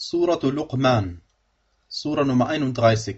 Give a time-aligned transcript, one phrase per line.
[0.00, 1.22] Suratu Luqman,
[1.88, 3.16] Sura Nummer 31.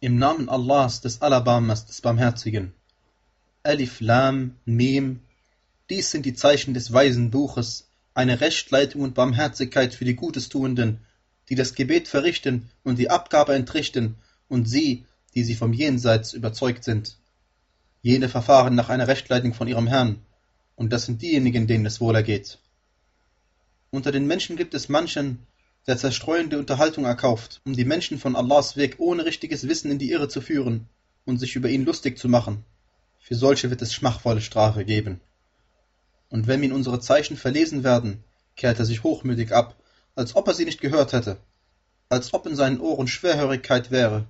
[0.00, 2.72] Im Namen Allahs, des Alabamas, des Barmherzigen.
[3.62, 5.20] Alif Lam Mim.
[5.90, 11.04] Dies sind die Zeichen des weisen Buches, eine Rechtleitung und Barmherzigkeit für die Gutestuenden,
[11.50, 14.16] die das Gebet verrichten und die Abgabe entrichten,
[14.48, 15.04] und sie,
[15.34, 17.18] die sie vom Jenseits überzeugt sind.
[18.00, 20.24] Jene verfahren nach einer Rechtleitung von ihrem Herrn,
[20.74, 22.60] und das sind diejenigen, denen es wohl ergeht.
[23.90, 25.46] Unter den Menschen gibt es manchen,
[25.86, 30.10] der zerstreuende Unterhaltung erkauft, um die Menschen von Allahs Weg ohne richtiges Wissen in die
[30.10, 30.88] Irre zu führen
[31.26, 32.64] und sich über ihn lustig zu machen.
[33.20, 35.20] Für solche wird es schmachvolle Strafe geben.
[36.30, 38.24] Und wenn ihm unsere Zeichen verlesen werden,
[38.56, 39.76] kehrt er sich hochmütig ab,
[40.14, 41.36] als ob er sie nicht gehört hätte,
[42.08, 44.26] als ob in seinen Ohren Schwerhörigkeit wäre.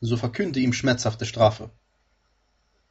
[0.00, 1.70] So verkünde ihm schmerzhafte Strafe.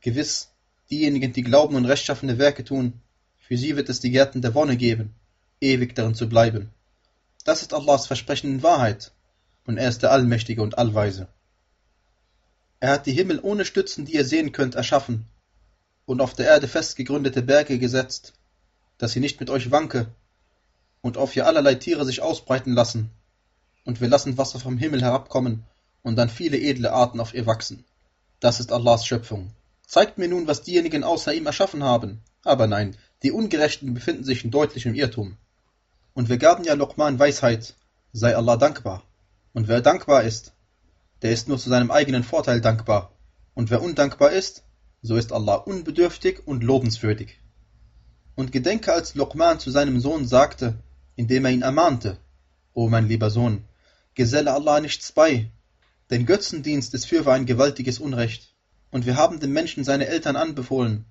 [0.01, 0.51] Gewiss,
[0.89, 3.01] diejenigen, die glauben und rechtschaffene Werke tun,
[3.39, 5.13] für sie wird es die Gärten der Wonne geben,
[5.59, 6.69] ewig darin zu bleiben.
[7.43, 9.11] Das ist Allahs Versprechen in Wahrheit,
[9.65, 11.27] und er ist der Allmächtige und Allweise.
[12.79, 15.25] Er hat die Himmel ohne Stützen, die ihr sehen könnt, erschaffen
[16.05, 18.33] und auf der Erde fest gegründete Berge gesetzt,
[18.97, 20.07] dass sie nicht mit euch wanke,
[21.01, 23.09] und auf ihr allerlei Tiere sich ausbreiten lassen,
[23.85, 25.63] und wir lassen Wasser vom Himmel herabkommen
[26.01, 27.83] und dann viele edle Arten auf ihr wachsen.
[28.39, 29.51] Das ist Allahs Schöpfung.
[29.85, 32.21] Zeigt mir nun, was diejenigen außer ihm erschaffen haben.
[32.43, 35.37] Aber nein, die Ungerechten befinden sich in deutlichem Irrtum.
[36.13, 37.75] Und wir gaben ja Luqman Weisheit,
[38.11, 39.03] sei Allah dankbar.
[39.53, 40.53] Und wer dankbar ist,
[41.23, 43.11] der ist nur zu seinem eigenen Vorteil dankbar.
[43.55, 44.63] Und wer undankbar ist,
[45.01, 47.39] so ist Allah unbedürftig und lobenswürdig.
[48.35, 50.77] Und gedenke, als Luqman zu seinem Sohn sagte,
[51.15, 52.17] indem er ihn ermahnte,
[52.73, 53.65] O mein lieber Sohn,
[54.15, 55.51] geselle Allah nichts bei,
[56.09, 58.53] denn Götzendienst ist fürwahr ein gewaltiges Unrecht.
[58.91, 61.05] Und wir haben dem Menschen seine Eltern anbefohlen.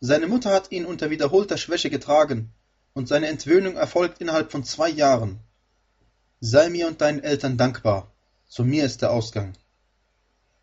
[0.00, 2.52] Seine Mutter hat ihn unter wiederholter Schwäche getragen,
[2.96, 5.38] und seine Entwöhnung erfolgt innerhalb von zwei Jahren.
[6.40, 8.10] Sei mir und deinen Eltern dankbar,
[8.48, 9.52] zu mir ist der Ausgang.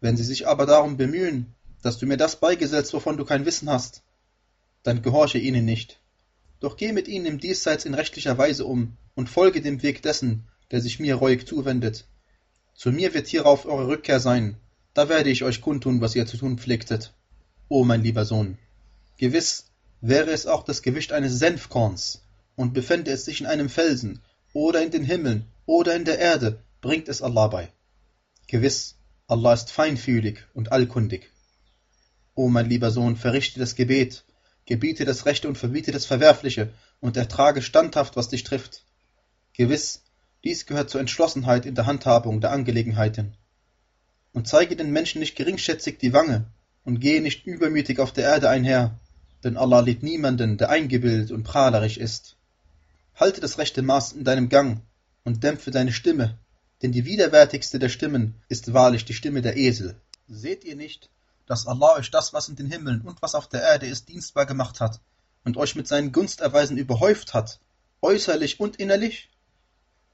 [0.01, 1.53] Wenn sie sich aber darum bemühen,
[1.83, 4.01] dass du mir das beigesetzt, wovon du kein Wissen hast,
[4.81, 5.99] dann gehorche ihnen nicht.
[6.59, 10.47] Doch geh mit ihnen im Diesseits in rechtlicher Weise um und folge dem Weg dessen,
[10.71, 12.07] der sich mir reuig zuwendet.
[12.73, 14.57] Zu mir wird hierauf eure Rückkehr sein,
[14.95, 17.13] da werde ich euch kundtun, was ihr zu tun pflegtet.
[17.69, 18.57] O mein lieber Sohn,
[19.19, 19.65] gewiss
[20.01, 22.23] wäre es auch das Gewicht eines Senfkorns,
[22.55, 24.21] und befände es sich in einem Felsen,
[24.53, 27.71] oder in den Himmeln, oder in der Erde, bringt es Allah bei.
[28.47, 28.95] Gewiss,
[29.27, 31.31] Allah ist feinfühlig und allkundig.
[32.35, 34.25] O mein lieber Sohn, verrichte das Gebet,
[34.65, 38.83] gebiete das Rechte und verbiete das Verwerfliche und ertrage standhaft, was dich trifft.
[39.53, 40.03] Gewiss,
[40.43, 43.35] dies gehört zur Entschlossenheit in der Handhabung der Angelegenheiten.
[44.33, 46.45] Und zeige den Menschen nicht geringschätzig die Wange
[46.83, 48.99] und gehe nicht übermütig auf der Erde einher,
[49.43, 52.35] denn Allah liebt niemanden, der eingebildet und prahlerisch ist.
[53.15, 54.81] Halte das rechte Maß in deinem Gang
[55.23, 56.39] und dämpfe deine Stimme,
[56.81, 59.95] denn die widerwärtigste der Stimmen ist wahrlich die Stimme der Esel.
[60.27, 61.09] Seht ihr nicht,
[61.45, 64.45] dass Allah euch das, was in den Himmeln und was auf der Erde ist, dienstbar
[64.45, 64.99] gemacht hat
[65.43, 67.59] und euch mit seinen Gunsterweisen überhäuft hat,
[68.01, 69.29] äußerlich und innerlich?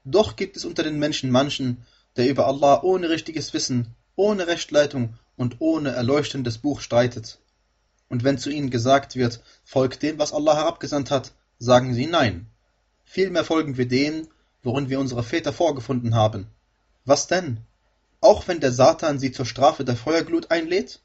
[0.04, 1.86] Doch gibt es unter den Menschen manchen,
[2.16, 7.38] der über Allah ohne richtiges Wissen, ohne Rechtleitung und ohne erleuchtendes Buch streitet.
[8.08, 12.50] Und wenn zu ihnen gesagt wird, folgt dem, was Allah herabgesandt hat, sagen sie nein.
[13.12, 14.28] Vielmehr folgen wir dem,
[14.62, 16.46] worin wir unsere Väter vorgefunden haben.
[17.04, 17.58] Was denn?
[18.20, 21.00] Auch wenn der Satan sie zur Strafe der Feuerglut einlädt?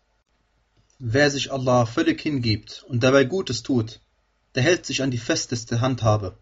[1.00, 4.02] Wer sich Allah völlig hingibt und dabei Gutes tut,
[4.54, 6.38] der hält sich an die festeste Handhabe,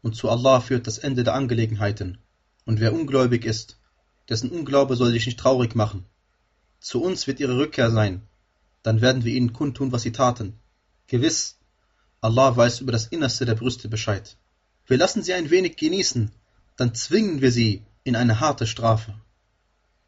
[0.00, 2.16] und zu Allah führt das Ende der Angelegenheiten.
[2.64, 3.76] Und wer ungläubig ist,
[4.30, 6.06] dessen Unglaube soll dich nicht traurig machen.
[6.80, 8.22] Zu uns wird ihre Rückkehr sein,
[8.82, 10.58] dann werden wir ihnen kundtun, was sie taten.
[11.06, 11.58] Gewiss,
[12.22, 14.38] Allah weiß über das Innerste der Brüste Bescheid.
[14.86, 16.30] Wir lassen sie ein wenig genießen,
[16.76, 19.14] dann zwingen wir sie in eine harte Strafe.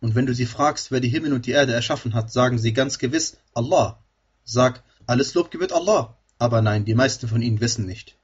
[0.01, 2.73] Und wenn du sie fragst, wer die Himmel und die Erde erschaffen hat, sagen sie
[2.73, 3.99] ganz gewiss Allah.
[4.45, 6.17] Sag, alles Lob gebührt Allah.
[6.39, 8.17] Aber nein, die meisten von ihnen wissen nicht.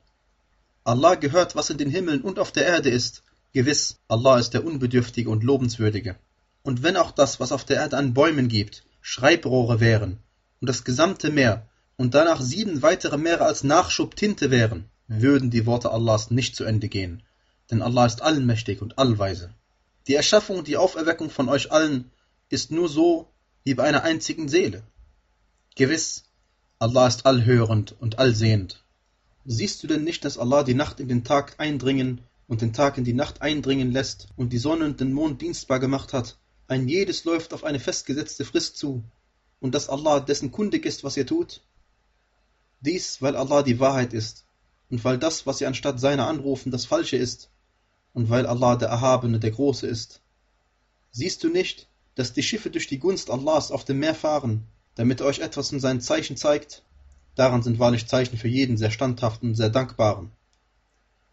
[0.84, 3.22] Allah gehört, was in den Himmeln und auf der Erde ist.
[3.52, 6.16] Gewiss, Allah ist der Unbedürftige und Lobenswürdige.
[6.62, 10.18] Und wenn auch das, was auf der Erde an Bäumen gibt, Schreibrohre wären,
[10.60, 15.66] und das gesamte Meer, und danach sieben weitere Meere als Nachschub Tinte wären, würden die
[15.66, 17.24] Worte Allahs nicht zu Ende gehen,
[17.68, 19.52] denn Allah ist allmächtig und allweise.
[20.06, 22.12] Die Erschaffung und die Auferweckung von euch allen
[22.48, 23.28] ist nur so
[23.64, 24.84] wie bei einer einzigen Seele.
[25.74, 26.26] Gewiss,
[26.78, 28.84] Allah ist allhörend und allsehend.
[29.44, 32.96] Siehst du denn nicht, dass Allah die Nacht in den Tag eindringen und den Tag
[32.96, 36.38] in die Nacht eindringen lässt und die Sonne und den Mond dienstbar gemacht hat?
[36.68, 39.02] Ein jedes läuft auf eine festgesetzte Frist zu
[39.58, 41.62] und dass Allah dessen kundig ist, was ihr tut?
[42.80, 44.44] Dies, weil Allah die Wahrheit ist
[44.90, 47.50] und weil das, was sie anstatt seiner anrufen, das Falsche ist.
[48.12, 50.20] und weil Allah der Erhabene, der Große ist.
[51.12, 54.66] Siehst du nicht, dass die Schiffe durch die Gunst Allahs auf dem Meer fahren,
[54.96, 56.82] damit er euch etwas in seinen Zeichen zeigt?
[57.36, 60.32] Daran sind wahrlich Zeichen für jeden sehr standhaften und sehr dankbaren.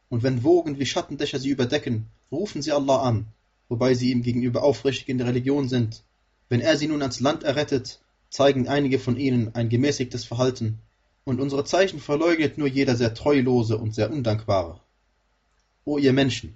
[0.10, 3.28] Und wenn Wogen wie Schattendächer sie überdecken, rufen sie Allah an,
[3.68, 6.04] wobei sie ihm gegenüber aufrichtig in der Religion sind.
[6.48, 8.00] Wenn er sie nun ans Land errettet,
[8.30, 10.80] zeigen einige von ihnen ein gemäßigtes Verhalten,
[11.28, 14.80] und unsere Zeichen verleugnet nur jeder sehr Treulose und sehr Undankbare.
[15.84, 16.56] O ihr Menschen,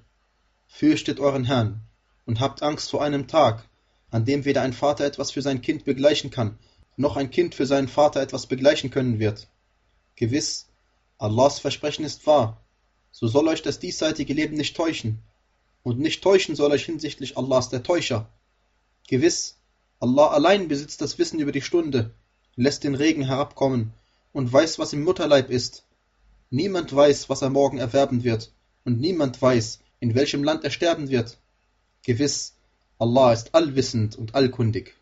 [0.65, 1.81] fürchtet euren Herrn
[2.25, 3.67] und habt Angst vor einem Tag,
[4.11, 6.57] an dem weder ein Vater etwas für sein Kind begleichen kann,
[6.95, 9.49] noch ein Kind für seinen Vater etwas begleichen können wird.
[10.15, 10.69] Gewiss,
[11.17, 12.63] Allahs Versprechen ist wahr,
[13.11, 15.19] so soll euch das diesseitige Leben nicht täuschen,
[15.83, 18.29] und nicht täuschen soll euch hinsichtlich Allahs der Täuscher.
[19.09, 19.57] Gewiss,
[19.99, 22.15] Allah allein besitzt das Wissen über die Stunde,
[22.55, 23.91] lässt den Regen herabkommen
[24.33, 25.85] und weiß, was im Mutterleib ist.
[26.49, 28.51] Niemand weiß, was er morgen erwerben wird,
[28.83, 31.37] und niemand weiß, in welchem Land er sterben wird.
[32.03, 32.55] Gewiss,
[32.97, 34.95] Allah ist allwissend und allkundig.